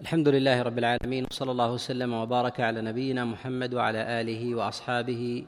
[0.00, 5.44] الحمد لله رب العالمين وصلى الله وسلم وبارك على نبينا محمد وعلى آله وأصحابه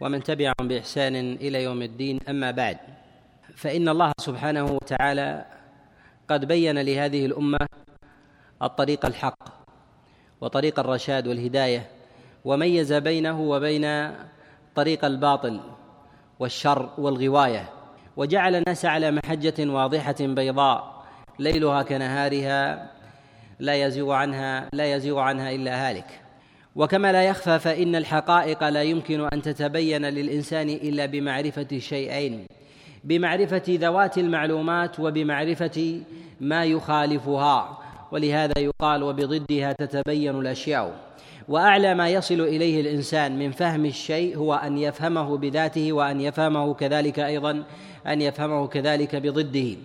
[0.00, 2.20] ومن تبعهم بإحسان إلى يوم الدين.
[2.28, 2.78] أما بعد
[3.56, 5.44] فإن الله سبحانه وتعالى
[6.28, 7.58] قد بين لهذه الأمة
[8.62, 9.42] الطريق الحق
[10.40, 11.86] وطريق الرشاد والهداية
[12.44, 13.86] وميز بينه وبين
[14.74, 15.60] طريق الباطل
[16.38, 17.68] والشر والغواية
[18.16, 21.04] وجعل الناس على محجة واضحة بيضاء
[21.38, 22.95] ليلها كنهارها
[23.58, 26.20] لا يزيغ عنها لا يزيغ عنها إلا هالك.
[26.76, 32.46] وكما لا يخفى فإن الحقائق لا يمكن أن تتبين للإنسان إلا بمعرفة شيئين
[33.04, 36.00] بمعرفة ذوات المعلومات وبمعرفة
[36.40, 37.78] ما يخالفها.
[38.12, 40.94] ولهذا يقال وبضدها تتبين الأشياء.
[41.48, 47.18] وأعلى ما يصل إليه الإنسان من فهم الشيء هو أن يفهمه بذاته وأن يفهمه كذلك
[47.18, 47.64] أيضا
[48.06, 49.76] أن يفهمه كذلك بضده.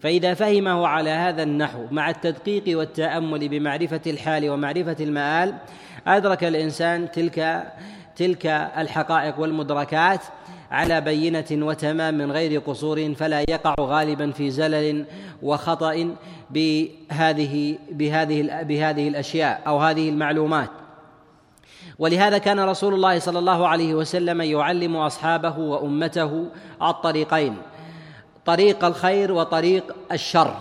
[0.00, 5.54] فإذا فهمه على هذا النحو مع التدقيق والتأمل بمعرفة الحال ومعرفة المآل
[6.06, 7.66] أدرك الإنسان تلك
[8.16, 8.46] تلك
[8.76, 10.20] الحقائق والمدركات
[10.70, 15.04] على بينة وتمام من غير قصور فلا يقع غالبا في زلل
[15.42, 16.14] وخطأ
[16.50, 20.70] بهذه بهذه بهذه الأشياء أو هذه المعلومات.
[21.98, 26.46] ولهذا كان رسول الله صلى الله عليه وسلم يعلم أصحابه وأمته
[26.82, 27.56] الطريقين.
[28.48, 30.54] طريق الخير وطريق الشر.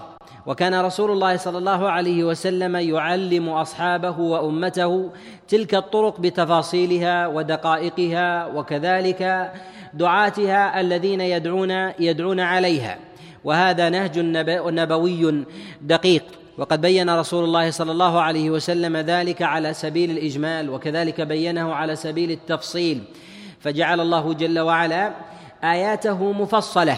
[0.45, 5.09] وكان رسول الله صلى الله عليه وسلم يعلم أصحابه وأمته
[5.47, 9.51] تلك الطرق بتفاصيلها ودقائقها وكذلك
[9.93, 12.97] دعاتها الذين يدعون يدعون عليها.
[13.43, 14.19] وهذا نهج
[14.79, 15.45] نبوي
[15.81, 16.23] دقيق.
[16.57, 21.95] وقد بين رسول الله صلى الله عليه وسلم ذلك على سبيل الإجمال وكذلك بينه على
[21.95, 23.03] سبيل التفصيل.
[23.59, 25.11] فجعل الله جل وعلا
[25.63, 26.97] آياته مفصلة.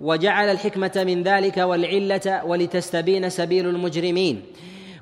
[0.00, 4.42] وجعل الحكمة من ذلك والعلة ولتستبين سبيل المجرمين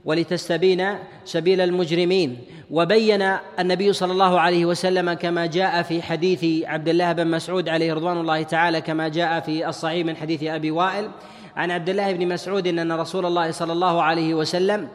[0.05, 2.38] ولتستبين سبيل المجرمين.
[2.70, 3.22] وبين
[3.58, 8.20] النبي صلى الله عليه وسلم كما جاء في حديث عبد الله بن مسعود عليه رضوان
[8.20, 11.10] الله تعالى كما جاء في الصحيح من حديث أبي وائل
[11.56, 14.88] عن عبد الله بن مسعود ان رسول الله صلى الله عليه وسلم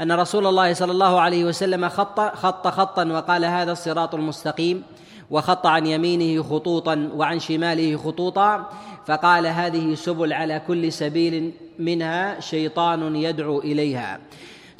[0.00, 4.82] أن رسول الله صلى الله عليه وسلم خط خط خطا وقال هذا الصراط المستقيم.
[5.30, 8.70] وخط عن يمينه خطوطا وعن شماله خطوطا
[9.06, 14.18] فقال هذه سبل على كل سبيل منها شيطان يدعو إليها.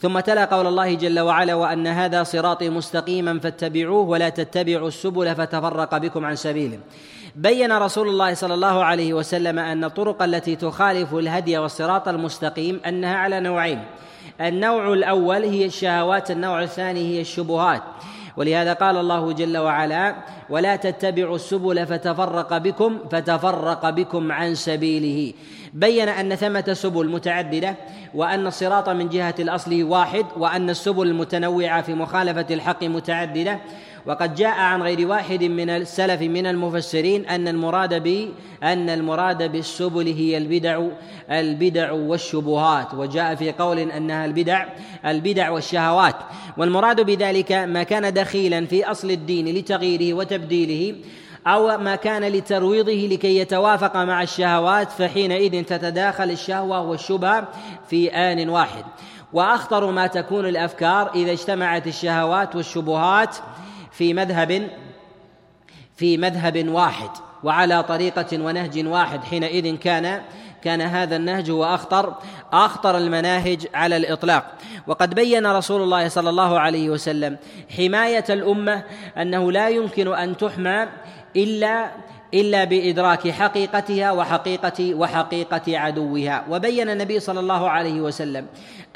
[0.00, 5.98] ثم تلا قول الله جل وعلا وأن هذا صراطي مستقيما فاتبعوه ولا تتبعوا السبل فتفرق
[5.98, 6.78] بكم عن سبيله.
[7.36, 13.16] بين رسول الله صلى الله عليه وسلم أن الطرق التي تخالف الهدي والصراط المستقيم أنها
[13.16, 13.84] على نوعين.
[14.40, 17.82] النوع الأول هي الشهوات النوع الثاني هي الشبهات.
[18.36, 20.14] ولهذا قال الله جل وعلا
[20.50, 25.32] ولا تتبعوا السبل فتفرق بكم فتفرق بكم عن سبيله.
[25.74, 27.76] بين أن ثمة سبل متعددة
[28.14, 33.58] وأن الصراط من جهة الأصل واحد وأن السبل المتنوعة في مخالفة الحق متعددة
[34.06, 38.28] وقد جاء عن غير واحد من السلف من المفسرين أن المراد ب
[38.62, 40.86] أن المراد بالسبل هي البدع
[41.30, 42.94] البدع والشبهات.
[42.94, 44.66] وجاء في قول أنها البدع
[45.06, 46.14] البدع والشهوات.
[46.56, 50.96] والمراد بذلك ما كان دخيلا في أصل الدين لتغييره وتبديله
[51.46, 57.48] أو ما كان لترويضه لكي يتوافق مع الشهوات فحينئذ تتداخل الشهوة والشبهة
[57.90, 58.84] في آن واحد.
[59.32, 63.36] وأخطر ما تكون الأفكار إذا اجتمعت الشهوات والشبهات
[63.98, 64.68] في مذهب
[65.96, 67.10] في مذهب واحد
[67.44, 70.22] وعلى طريقة ونهج واحد حينئذ كان
[70.62, 72.14] كان هذا النهج هو أخطر
[72.52, 74.52] أخطر المناهج على الإطلاق.
[74.86, 77.36] وقد بين رسول الله صلى الله عليه وسلم
[77.76, 78.82] حماية الأمة
[79.16, 80.86] أنه لا يمكن أن تحمى
[81.36, 81.90] إلا
[82.34, 86.44] إلا بإدراك حقيقتها وحقيقة وحقيقة عدوها.
[86.50, 88.46] وبين النبي صلى الله عليه وسلم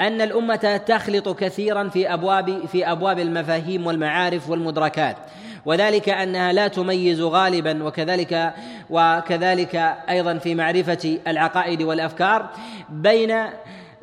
[0.01, 5.17] أن الأمة تخلط كثيرا في أبواب في أبواب المفاهيم والمعارف والمدركات.
[5.65, 8.53] وذلك أنها لا تميز غالبا وكذلك
[8.89, 9.75] وكذلك
[10.09, 12.49] أيضا في معرفة العقائد والأفكار
[12.89, 13.45] بين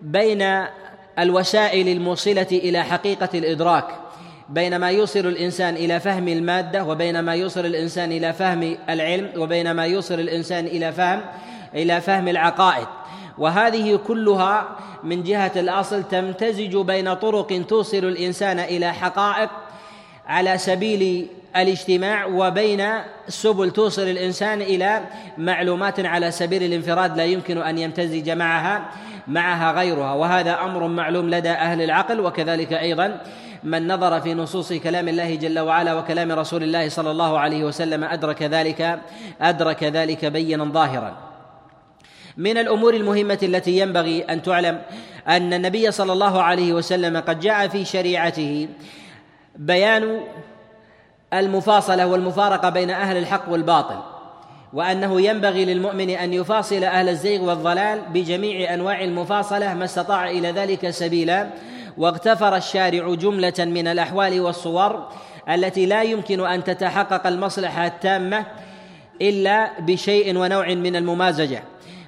[0.02, 0.64] بين
[1.18, 3.84] الوسائل الموصلة إلى حقيقة الإدراك.
[4.48, 9.70] بين ما يوصل الإنسان إلى فهم المادة وبين ما يوصل الإنسان إلى فهم العلم وبين
[9.70, 11.20] ما يوصل الإنسان إلى فهم
[11.74, 12.86] إلى فهم العقائد.
[13.38, 14.68] وهذه كلها
[15.04, 19.50] من جهة الأصل تمتزج بين طرق توصل الإنسان إلى حقائق
[20.26, 22.88] على سبيل الاجتماع وبين
[23.28, 25.00] سبل توصل الإنسان إلى
[25.38, 28.88] معلومات على سبيل الانفراد لا يمكن أن يمتزج معها
[29.26, 30.12] معها غيرها.
[30.12, 33.20] وهذا أمر معلوم لدى أهل العقل وكذلك أيضا
[33.62, 38.04] من نظر في نصوص كلام الله جل وعلا وكلام رسول الله صلى الله عليه وسلم
[38.04, 39.00] أدرك ذلك
[39.40, 41.16] أدرك ذلك بينا ظاهرا.
[42.36, 44.82] من الأمور المهمة التي ينبغي أن تعلم
[45.28, 48.68] أن النبي صلى الله عليه وسلم قد جاء في شريعته
[49.56, 50.20] بيان
[51.32, 53.98] المفاصلة والمفارقة بين أهل الحق والباطل
[54.72, 60.90] وأنه ينبغي للمؤمن أن يفاصل أهل الزيغ والضلال بجميع أنواع المفاصلة ما استطاع إلى ذلك
[60.90, 61.48] سبيلا
[61.98, 65.08] واغتفر الشارع جملة من الأحوال والصور
[65.48, 68.44] التي لا يمكن أن تتحقق المصلحة التامة
[69.22, 71.62] إلا بشيء ونوع من الممازجة.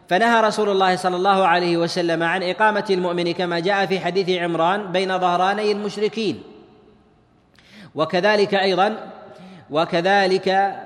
[0.09, 4.93] فنهى رسول الله صلى الله عليه وسلم عن إقامة المؤمن كما جاء في حديث عمران
[4.93, 6.43] بين ظهراني المشركين.
[7.95, 9.13] وكذلك أيضا
[9.71, 10.77] وكذلك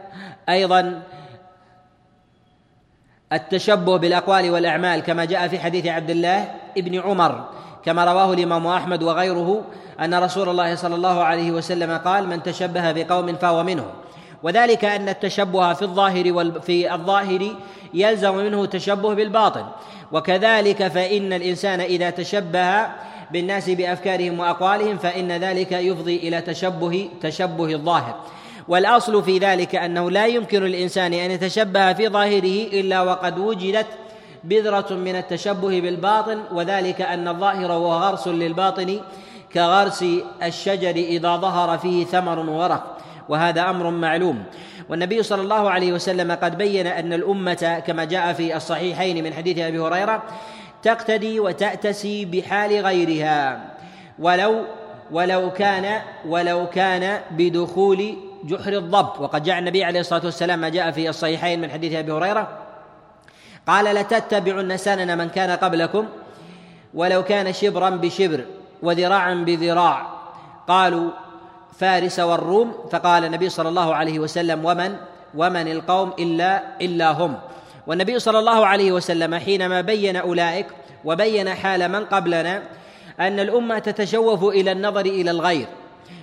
[0.49, 1.03] أيضا
[3.33, 7.49] التشبه بالأقوال والأعمال كما جاء في حديث عبد الله ابن عمر
[7.85, 9.65] كما رواه الإمام أحمد وغيره
[10.01, 13.91] أن رسول الله صلى الله عليه وسلم قال من تشبه بقوم فهو منهم.
[14.43, 17.57] وذلك أن التشبه في الظاهر في الظاهر
[17.95, 19.65] يلزم منه تشبه بالباطن.
[20.13, 22.87] وكذلك فإن الإنسان إذا تشبه
[23.31, 28.15] بالناس بأفكارهم وأقوالهم فإن ذلك يفضي إلى تشبه تشبه الظاهر.
[28.69, 33.87] والأصل في ذلك أنه لا يمكن للانسان أن يتشبه في ظاهره إلا وقد وجدت
[34.45, 39.01] بذرة من التشبه بالباطن وذلك أن الظاهر هو غرس للباطن
[39.55, 40.05] كغرس
[40.43, 42.99] الشجر إذا ظهر فيه ثمر وورق
[43.29, 44.45] وهذا أمر معلوم.
[44.89, 49.59] والنبي صلى الله عليه وسلم قد بين أن الأمة كما جاء في الصحيحين من حديث
[49.59, 50.23] أبي هريرة
[50.83, 53.61] تقتدي وتأتسي بحال غيرها.
[54.19, 54.65] ولو
[55.13, 59.21] ولو كان ولو كان بدخول جحر الضب.
[59.21, 62.64] وقد جاء النبي عليه الصلاة والسلام ما جاء في الصحيحين من حديث أبي هريرة
[63.67, 66.07] قال لتتبعن سنن من كان قبلكم
[66.95, 68.45] ولو كان شبرا بشبر
[68.83, 70.07] وذراعا بذراع.
[70.69, 71.11] قالوا
[71.79, 72.75] فارس والروم.
[72.93, 74.97] فقال النبي صلى الله عليه وسلم ومن؟
[75.35, 77.37] ومن القوم إلا إلا هم.
[77.87, 80.67] والنبي صلى الله عليه وسلم حينما بين أولئك
[81.05, 82.63] وبين حال من قبلنا
[83.21, 85.67] أن الأمة تتشوف إلى النظر إلى الغير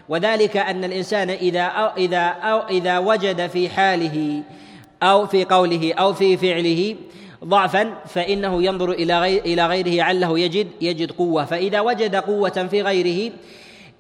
[0.09, 4.44] وذلك أن الإنسان إذا أو إذا أو إذا وجد في حاله
[5.03, 6.95] أو في قوله أو في فعله
[7.45, 11.45] ضعفا فإنه ينظر إلى غير إلى غيره عله يجد يجد قوة.
[11.45, 13.31] فإذا وجد قوة في غيره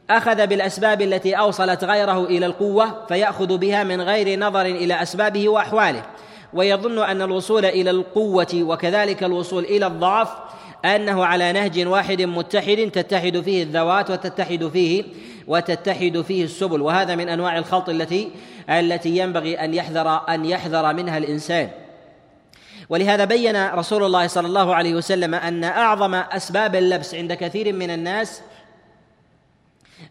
[0.09, 6.03] أخذ بالأسباب التي أوصلت غيره إلى القوة فيأخذ بها من غير نظر إلى أسبابه وأحواله.
[6.53, 10.29] ويظن أن الوصول إلى القوة وكذلك الوصول إلى الضعف
[10.85, 15.03] أنه على نهج واحد متحد تتحد فيه الذوات وتتحد فيه
[15.47, 16.81] وتتحد فيه السبل.
[16.81, 18.29] وهذا من أنواع الخلط التي
[18.69, 21.69] التي ينبغي أن يحذر أن يحذر منها الإنسان.
[22.89, 27.89] ولهذا بين رسول الله صلى الله عليه وسلم أن أعظم أسباب اللبس عند كثير من
[27.89, 28.41] الناس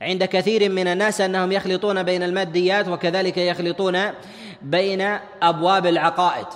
[0.03, 3.99] عند كثير من الناس أنهم يخلطون بين الماديات وكذلك يخلطون
[4.63, 6.47] بين أبواب العقائد.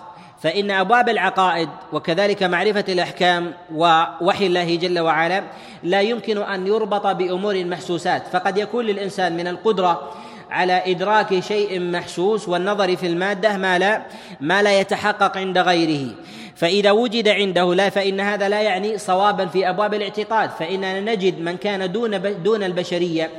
[0.42, 5.42] فإن أبواب العقائد وكذلك معرفة الأحكام ووحي الله جل وعلا
[5.82, 8.26] لا يمكن أن يربط بأمور محسوسات.
[8.32, 10.12] فقد يكون للإنسان من القدرة
[10.50, 14.02] على إدراك شيء محسوس والنظر في المادة ما لا
[14.40, 16.14] ما لا يتحقق عند غيره.
[16.56, 20.50] فإذا وجد عنده لا فإن هذا لا يعني صوابا في أبواب الاعتقاد.
[20.50, 23.30] فإننا نجد من كان دون دون البشرية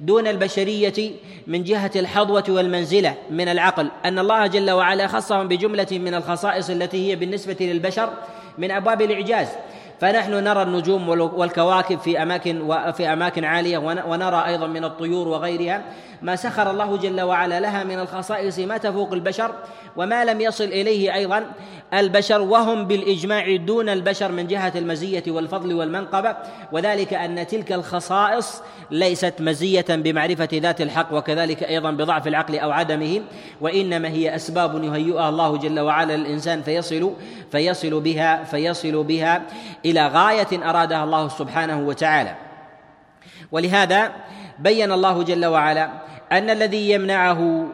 [0.00, 1.12] دون البشرية
[1.46, 3.90] من جهة الحظوة والمنزلة من العقل.
[4.04, 8.10] أن الله جل وعلا خصهم بجملة من الخصائص التي هي بالنسبة للبشر
[8.58, 9.48] من أبواب الإعجاز.
[10.00, 15.82] فنحن نرى النجوم والكواكب في أماكن وفي أماكن عالية ونرى أيضا من الطيور وغيرها.
[16.22, 19.54] ما سخر الله جل وعلا لها من الخصائص ما تفوق البشر
[19.96, 21.44] وما لم يصل إليه أيضا
[21.94, 26.36] البشر وهم بالإجماع دون البشر من جهة المزية والفضل والمنقبة
[26.72, 33.20] وذلك أن تلك الخصائص ليست مزية بمعرفة ذات الحق وكذلك أيضا بضعف العقل أو عدمه
[33.60, 37.12] وإنما هي أسباب يهيئها الله جل وعلا للإنسان فيصل
[37.52, 39.42] فيصل بها فيصل بها
[39.84, 42.34] إلى غاية أرادها الله سبحانه وتعالى.
[43.52, 44.12] ولهذا
[44.58, 45.90] بين الله جل وعلا
[46.32, 47.66] أن الذي يمنعه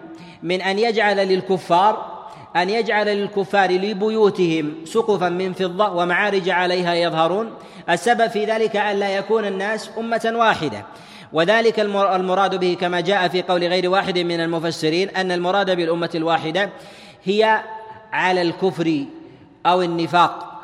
[0.43, 2.15] من أن يجعل للكفار
[2.57, 7.55] أن يجعل للكفار لبيوتهم سقفا من فضة ومعارج عليها يظهرون
[7.91, 10.85] السبب في ذلك أن لا يكون الناس أمة واحدة.
[11.33, 16.71] وذلك المراد به كما جاء في قول غير واحد من المفسرين أن المراد بالأمة الواحدة
[17.25, 17.63] هي
[18.13, 19.05] على الكفر
[19.67, 20.61] أو النفاق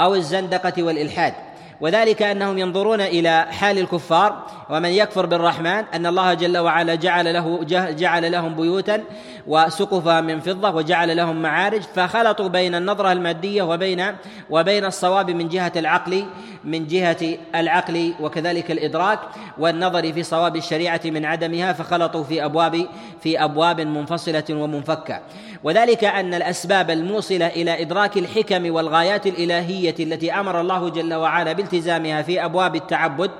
[0.00, 1.34] أو الزندقة والإلحاد.
[1.80, 7.64] وذلك أنهم ينظرون إلى حال الكفار ومن يكفر بالرحمن أن الله جل وعلا جعل له
[7.92, 9.02] جعل لهم بيوتا
[9.46, 14.04] وسقفا من فضة وجعل لهم معارج فخلطوا بين النظرة المادية وبين
[14.50, 16.24] وبين الصواب من جهة العقل
[16.64, 19.18] من جهة العقل وكذلك الإدراك
[19.58, 22.86] والنظر في صواب الشريعة من عدمها فخلطوا في أبواب
[23.20, 25.20] في أبواب منفصلة ومنفكة.
[25.64, 32.22] وذلك أن الأسباب الموصلة إلى إدراك الحكم والغايات الإلهية التي أمر الله جل وعلا بالتزامها
[32.22, 33.30] في أبواب التعبد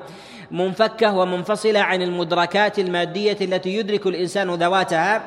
[0.50, 5.22] منفكة ومنفصلة عن المدركات المادية التي يدرك الإنسان ذواتها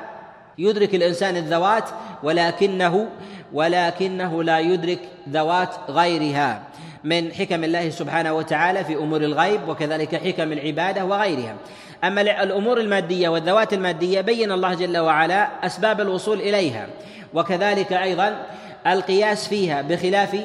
[0.57, 1.89] يدرك الإنسان الذوات
[2.23, 3.07] ولكنه
[3.53, 6.61] ولكنه لا يدرك ذوات غيرها.
[7.03, 11.55] من حكم الله سبحانه وتعالى في أمور الغيب وكذلك حكم العبادة وغيرها.
[12.03, 16.87] أما الأمور المادية والذوات المادية بين الله جل وعلا أسباب الوصول إليها.
[17.33, 18.45] وكذلك أيضا
[18.87, 20.37] القياس فيها بخلاف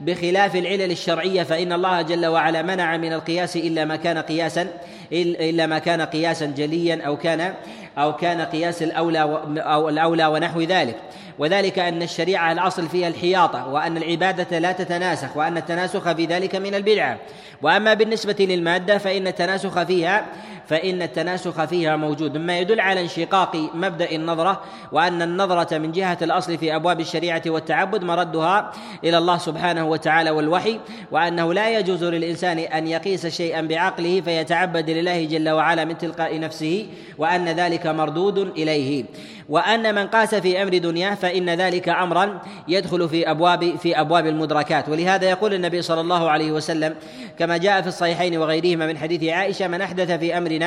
[0.00, 4.68] بخلاف العلل الشرعية فإن الله جل وعلا منع من القياس إلا ما كان قياسا
[5.12, 7.54] إلا ما كان قياسا جليا أو كان
[7.98, 9.20] أو كان قياس الأولى
[9.58, 10.96] أو الأولى ونحو ذلك.
[11.38, 16.74] وذلك أن الشريعة الأصل فيها الحياطة وأن العبادة لا تتناسخ وأن التناسخ في ذلك من
[16.74, 17.18] البدعة.
[17.62, 20.26] وأما بالنسبة للمادة فإن التناسخ فيها
[20.70, 22.36] فإن التناسخ فيها موجود.
[22.36, 24.62] مما يدل على انشقاق مبدأ النظرة
[24.92, 28.72] وأن النظرة من جهة الأصل في أبواب الشريعة والتعبد مردها
[29.04, 35.24] إلى الله سبحانه وتعالى والوحي وأنه لا يجوز للإنسان أن يقيس شيئا بعقله فيتعبد لله
[35.24, 36.86] جل وعلا من تلقاء نفسه
[37.18, 39.04] وأن ذلك مردود إليه.
[39.48, 44.88] وأن من قاس في أمر دنياه فإن ذلك أمرا يدخل في أبواب في أبواب المدركات.
[44.88, 46.94] ولهذا يقول النبي صلى الله عليه وسلم
[47.38, 50.59] كما جاء في الصحيحين وغيرهما من حديث عائشة من أحدث في أمرنا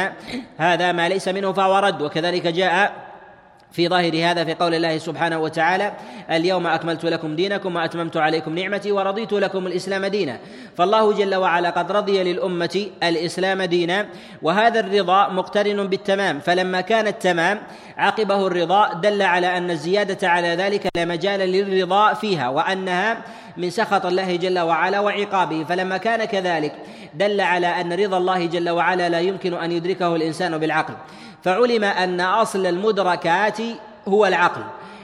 [0.57, 2.93] هذا ما ليس منه فهو رد وكذلك جاء
[3.73, 5.93] في ظاهر هذا في قول الله سبحانه وتعالى
[6.31, 10.39] اليوم أكملت لكم دينكم وأتممت عليكم نعمتي ورضيت لكم الإسلام دينا.
[10.77, 14.05] فالله جل وعلا قد رضي للأمة الإسلام دينا
[14.41, 17.59] وهذا الرضا مقترن بالتمام فلما كان التمام
[17.97, 23.17] عقبه الرضا دل على أن الزيادة على ذلك لا مجال للرضا فيها وأنها
[23.57, 26.73] من سخط الله جل وعلا وعقابه فلما كان كذلك
[27.13, 30.93] دل على أن رضا الله جل وعلا لا يمكن أن يدركه الإنسان بالعقل.
[31.43, 33.57] فعلم أن أصل المدركات
[34.07, 34.61] هو العقل.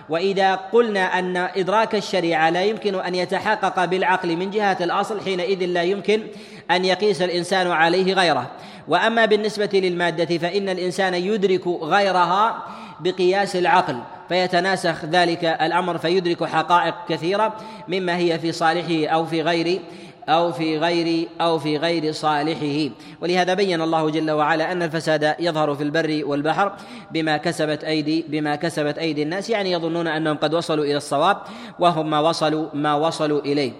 [0.10, 5.84] وإذا قلنا أن إدراك الشريعة لا يمكن أن يتحقق بالعقل من جهة الأصل حينئذ لا
[5.84, 6.24] يمكن
[6.72, 8.51] أن يقيس الإنسان عليه غيره.
[8.88, 12.63] وأما بالنسبة للمادة فإن الإنسان يدرك غيرها
[13.00, 14.00] بقياس العقل.
[14.29, 17.53] فيتناسخ ذلك الأمر فيدرك حقائق كثيرة
[17.88, 19.81] مما هي في صالحه أو في غير
[20.29, 22.93] أو في غير أو في غير صالحه.
[23.21, 26.74] ولهذا بين الله جل وعلا أن الفساد يظهر في البر والبحر
[27.12, 29.50] بما كسبت أيدي بما كسبت أيدي الناس.
[29.50, 31.38] يعني يظنون أنهم قد وصلوا إلى الصواب
[31.79, 33.71] وهم ما وصلوا ما وصلوا إليه.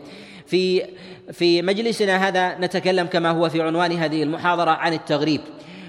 [0.46, 0.84] في
[1.32, 5.42] في مجلسنا هذا نتكلم كما هو في عنوان هذه المحاضرة عن التغريب.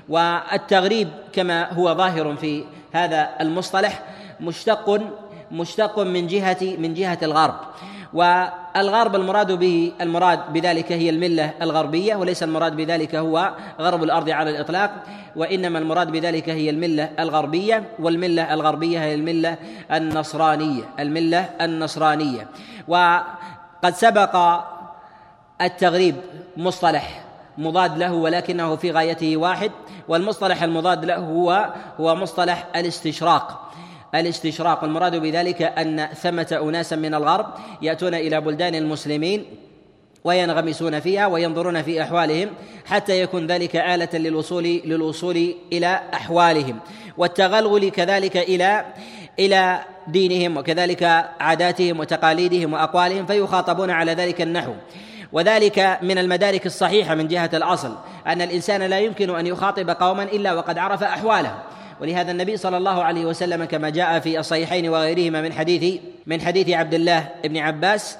[0.08, 4.02] والتغريب كما هو ظاهر في هذا المصطلح
[4.40, 5.00] مشتق
[5.50, 7.54] مشتق من جهة من جهة الغرب.
[8.12, 14.50] والغرب المراد به المراد بذلك هي الملة الغربية وليس المراد بذلك هو غرب الأرض على
[14.50, 14.90] الإطلاق
[15.36, 19.56] وإنما المراد بذلك هي الملة الغربية والملة الغربية هي الملة
[19.92, 22.46] النصرانية الملة النصرانية.
[22.88, 24.60] وقد سبق
[25.60, 26.16] التغريب
[26.56, 27.24] مصطلح
[27.58, 29.70] مضاد له ولكنه في غايته واحد
[30.08, 33.70] والمصطلح المضاد له هو هو مصطلح الاستشراق.
[34.14, 34.82] الاستشراق.
[34.82, 37.46] والمراد بذلك أن ثمة أناسا من الغرب
[37.82, 39.44] يأتون إلى بلدان المسلمين
[40.24, 42.48] وينغمسون فيها وينظرون في أحوالهم
[42.86, 46.78] حتى يكون ذلك آلة للوصول للوصول إلى أحوالهم.
[47.16, 48.84] والتغلغل كذلك إلى
[49.38, 51.02] إلى دينهم وكذلك
[51.40, 54.72] عاداتهم وتقاليدهم وأقوالهم فيخاطبون على ذلك النحو.
[55.32, 60.52] وذلك من المدارك الصحيحة من جهة الأصل أن الإنسان لا يمكن أن يخاطب قوما إلا
[60.52, 61.58] وقد عرف احوالهم
[62.00, 66.70] ولهذا النبي صلى الله عليه وسلم كما جاء في الصحيحين وغيرهما من حديث من حديث
[66.70, 68.18] عبد الله بن عباس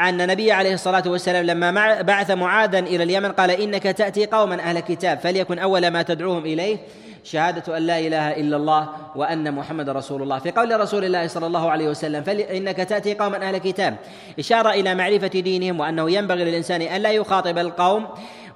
[0.00, 4.80] أن النبي عليه الصلاة والسلام لما بعث معاذا إلى اليمن قال إنك تأتي قوما أهل
[4.80, 6.78] كتاب فليكن أول ما تدعوهم إليه
[7.24, 10.38] شهادة أن لا إله إلا الله وأن محمد رسول الله.
[10.38, 13.96] في قول رسول الله صلى الله عليه وسلم فإنك تأتي قوما أهل كتاب.
[14.38, 18.06] إشارة إلى معرفة دينهم وأنه ينبغي للإنسان أن لا يخاطب القوم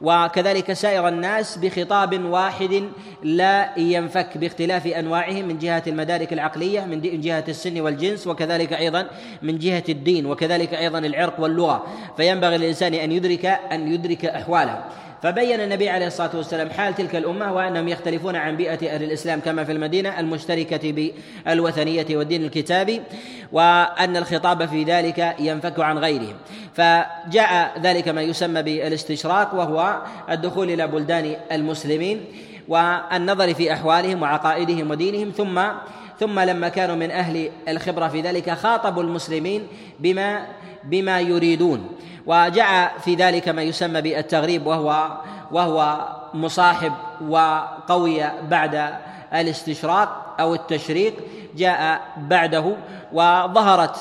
[0.03, 2.83] وكذلك سائر الناس بخطاب واحد
[3.23, 9.07] لا ينفك باختلاف أنواعهم من جهة المدارك العقلية من جهة السن والجنس وكذلك أيضا
[9.43, 11.87] من جهة الدين وكذلك أيضا العرق واللغة.
[12.17, 14.85] فينبغي للإنسان أن يدرك أن يدرك أحواله.
[15.23, 19.65] فبين النبي عليه الصلاة والسلام حال تلك الأمة وأنهم يختلفون عن بيئة أهل الإسلام كما
[19.65, 21.13] في المدينة المشتركة
[21.47, 23.03] بالوثنية والدين الكتابي
[23.53, 26.35] وأن الخطاب في ذلك ينفك عن غيرهم.
[26.75, 32.25] فجاء ذلك ما يسمى بالاستشراق وهو الدخول إلى بلدان المسلمين
[32.69, 35.63] والنظر في أحوالهم وعقائدهم ودينهم ثم
[36.21, 39.67] ثم لما كانوا من أهل الخبرة في ذلك خاطبوا المسلمين
[40.01, 40.47] بما
[40.85, 41.89] بما يريدون.
[42.27, 45.19] وجاء في ذلك ما يسمى بالتغريب وهو
[45.53, 46.93] وهو مصاحب
[47.29, 48.95] وقوي بعد
[49.35, 51.15] الاستشراق أو التشريق
[51.57, 52.77] جاء بعده
[53.13, 53.97] وظهرت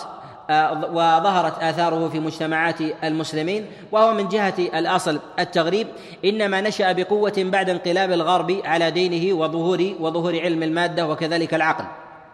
[0.92, 5.88] وظهرت آثاره في مجتمعات المسلمين وهو من جهة الأصل التغريب.
[6.26, 11.86] إنما نشأ بقوة بعد انقلاب الغرب على دينه وظهور وظهور علم المادة وكذلك العقل.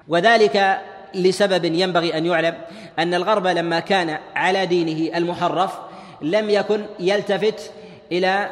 [0.07, 0.79] وذلك
[1.17, 2.55] لسبب ينبغي أن يعلم
[2.99, 5.73] أن الغرب لما كان على دينه المحرف
[6.21, 7.71] لم يكن يلتفت
[8.11, 8.49] إلى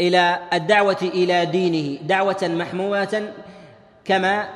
[0.00, 3.32] إلى الدعوة إلى دينه دعوة محمومة
[4.04, 4.48] كما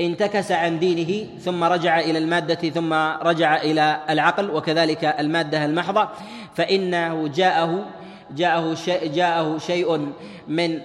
[0.00, 2.92] انتكس عن دينه ثم رجع إلى المادة ثم
[3.22, 6.08] رجع إلى العقل وكذلك المادة المحضة
[6.54, 7.86] فإنه جاءه
[8.30, 10.12] جاءه شيء جاءه شيء
[10.48, 10.80] من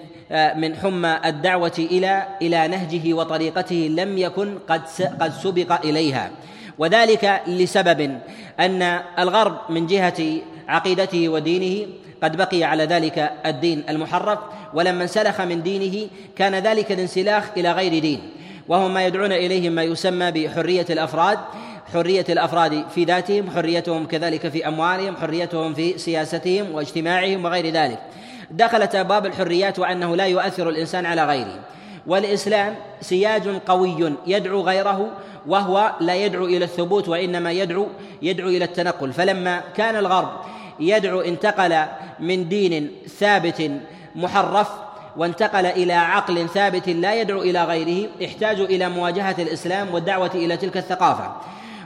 [0.56, 4.82] من حمى الدعوة إلى إلى نهجه وطريقته لم يكن قد
[5.22, 6.32] قد سبق إليها.
[6.78, 8.20] وذلك لسبب
[8.60, 8.82] أن
[9.20, 11.88] الغرب من جهة عقيدته ودينه
[12.24, 14.40] قد بقي على ذلك الدين المحرف
[14.74, 18.22] ولما انسلخ من دينه كان ذلك الانسلاخ إلى غير دين.
[18.68, 21.40] وهم ما يدعون إليه ما يسمى بحرية الأفراد
[21.94, 28.00] حرية الأفراد في ذاتهم حريتهم كذلك في أموالهم حريتهم في سياستهم واجتماعهم وغير ذلك.
[28.52, 31.60] دخلت ابواب الحريات وأنه لا يؤثر الإنسان على غيره.
[32.08, 35.12] والإسلام سياج قوي يدعو غيره
[35.48, 37.88] وهو لا يدعو إلى الثبوت وإنما يدعو
[38.22, 39.14] يدعو إلى التنقل.
[39.14, 40.30] فلما كان الغرب
[40.80, 41.86] يدعو انتقل
[42.20, 43.72] من دين ثابت
[44.16, 44.70] محرف
[45.18, 50.78] وانتقل إلى عقل ثابت لا يدعو إلى غيره احتاجوا إلى مواجهة الإسلام والدعوة إلى تلك
[50.78, 51.32] الثقافة.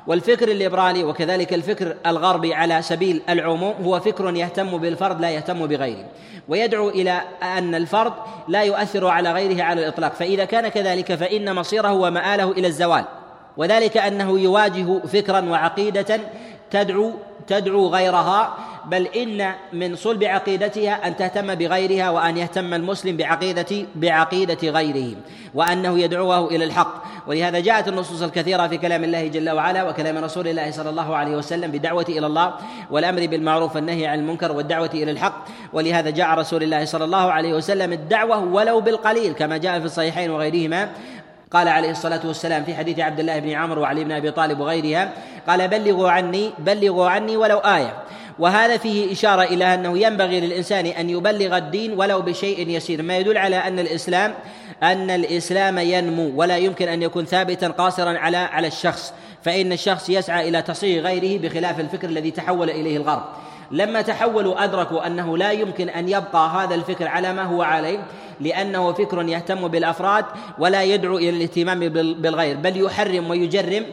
[0.07, 6.05] والفكر الليبرالي وكذلك الفكر الغربي على سبيل العموم هو فكر يهتم بالفرد لا يهتم بغيره.
[6.47, 8.13] ويدعو إلى أن الفرد
[8.47, 10.13] لا يؤثر على غيره على الإطلاق.
[10.13, 13.05] فإذا كان كذلك فإن مصيره ومآله إلى الزوال.
[13.57, 16.19] وذلك أنه يواجه فكرا وعقيدة
[16.71, 17.12] تدعو
[17.47, 24.69] تدعو غيرها بل إن من صلب عقيدتها أن تهتم بغيرها وأن يهتم المسلم بعقيده بعقيدة
[24.69, 25.15] غيره
[25.53, 27.05] وأنه يدعوه إلى الحق.
[27.27, 31.35] ولهذا جاءت النصوص الكثيرة في كلام الله جل وعلا وكلام رسول الله صلى الله عليه
[31.35, 32.53] وسلم بدعوة إلى الله
[32.91, 35.45] والأمر بالمعروف والنهي عن المنكر والدعوة إلى الحق.
[35.73, 40.31] ولهذا جاء رسول الله صلى الله عليه وسلم الدعوة ولو بالقليل كما جاء في الصحيحين
[40.31, 40.89] وغيرهما.
[41.51, 45.11] قال عليه الصلاة والسلام في حديث عبد الله بن عمرو وعلي بن أبي طالب وغيرها
[45.48, 47.93] قال بلغوا عني بلغوا عني ولو آية.
[48.39, 53.01] وهذا فيه إشارة إلى أنه ينبغي للإنسان أن يبلغ الدين ولو بشيء يسير.
[53.01, 54.33] ما يدل على أن الإسلام
[54.83, 59.13] أن الإسلام ينمو ولا يمكن أن يكون ثابتا قاصرا على على الشخص.
[59.43, 63.24] فإن الشخص يسعى إلى تصحيح غيره بخلاف الفكر الذي تحول إليه الغرب.
[63.71, 68.00] لما تحولوا أدركوا أنه لا يمكن أن يبقى هذا الفكر على ما هو عليه
[68.41, 70.25] لأنه فكر يهتم بالأفراد
[70.59, 73.85] ولا يدعو إلى الاهتمام بالغير بل يحرم ويجرم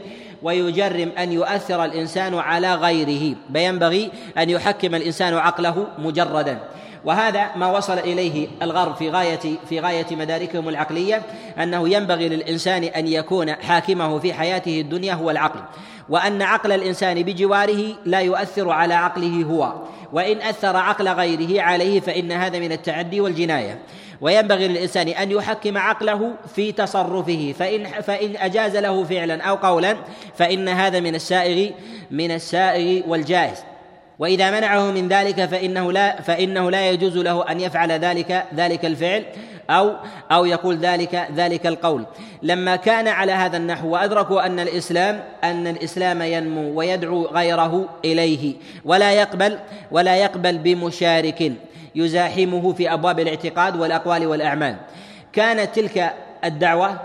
[0.43, 6.59] ويجرم أن يؤثر الإنسان على غيره فينبغي أن يحكم الإنسان عقله مجردا.
[7.05, 11.23] وهذا ما وصل إليه الغرب في غايه في غاية مداركهم العقلية
[11.63, 15.61] أنه ينبغي للإنسان أن يكون حاكمه في حياته الدنيا هو العقل.
[16.09, 19.73] وأن عقل الإنسان بجواره لا يؤثر على عقله هو.
[20.13, 23.79] وإن أثر عقل غيره عليه فإن هذا من التعدي والجناية.
[24.23, 29.97] وينبغي للإنسان أن يحكم عقله في تصرفه فإن فإن أجاز له فعلا أو قولا
[30.37, 31.71] فإن هذا من السائغ
[32.11, 33.65] من السائغ والجائز.
[34.19, 39.25] وإذا منعه من ذلك فإنه لا فإنه لا يجوز له أن يفعل ذلك ذلك الفعل
[39.71, 39.97] أو
[40.33, 42.05] أو يقول ذلك ذلك القول.
[42.43, 48.55] لما كان على هذا النحو وأدركوا أن الإسلام أن الإسلام ينمو ويدعو غيره إليه
[48.85, 49.59] ولا يقبل
[49.91, 51.53] ولا يقبل بمشارك.
[51.95, 54.77] يزاحمه في أبواب الاعتقاد والأقوال والأعمال.
[55.33, 57.01] كانت تلك الدعوة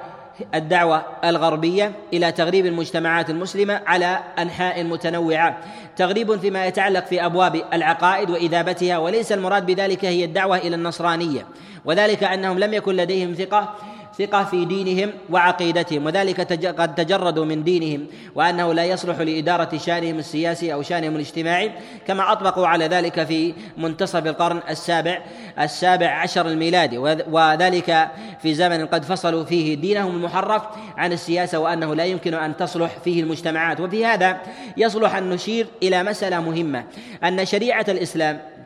[0.56, 5.58] الدعوة الغربية إلى تغريب المجتمعات المسلمة على أنحاء متنوعة
[5.96, 11.48] تغريب فيما يتعلق في أبواب العقائد وإذابتها وليس المراد بذلك هي الدعوة إلى النصرانية.
[11.86, 13.76] وذلك أنهم لم يكن لديهم ثقة
[14.18, 16.42] ثقة في دينهم وعقيدتهم وذلك
[16.82, 21.72] قد تجردوا من دينهم وأنه لا يصلح لإدارة شأنهم السياسي أو شأنهم الاجتماعي
[22.08, 25.22] كما أطبقوا على ذلك في منتصف القرن السابع
[25.60, 28.08] السابع عشر الميلادي وذلك
[28.42, 30.64] في زمن قد فصلوا فيه دينهم المحرف
[30.98, 33.80] عن السياسة وأنه لا يمكن أن تصلح فيه المجتمعات.
[33.80, 34.38] وفي هذا
[34.78, 36.84] يصلح أن نشير إلى مسألة مهمة
[37.24, 38.57] أن شريعة الإسلام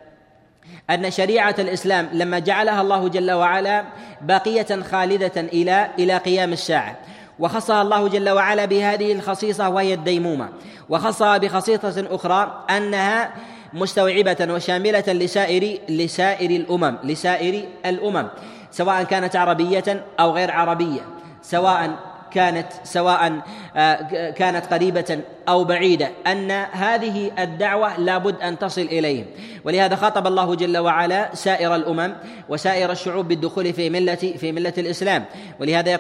[0.93, 3.83] أن شريعة الإسلام لما جعلها الله جل وعلا
[4.21, 6.95] باقية خالدة إلى إلى قيام الساعة.
[7.39, 10.49] وخصها الله جل وعلا بهذه الخصيصة وهي الديمومة.
[10.89, 13.31] وخصها بخصيصة أخرى أنها
[13.73, 18.27] مستوعبة وشاملة لسائر لسائر الامم لسائر الأمم.
[18.71, 21.01] سواء كانت عربية أو غير عربية.
[21.41, 23.41] سواء كانت سواء
[23.75, 29.25] آه، كانت قريبة أو بعيدة أن هذه الدعوة لابد أن تصل إليهم
[29.63, 32.13] ولهذا خاطب الله جل وعلا سائر الأمم
[32.49, 35.25] وسائر الشعوب بالدخول في ملة في ملة الإسلام.
[35.59, 35.89] ولهذا